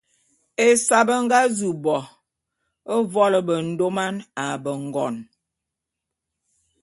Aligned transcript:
Ésae…be 0.65 1.15
nga 1.23 1.39
zu 1.57 1.69
bo 1.83 1.97
a 2.91 2.93
mvolo 3.01 3.39
bendôman 3.47 4.15
a 4.43 4.45
bengon. 4.63 5.15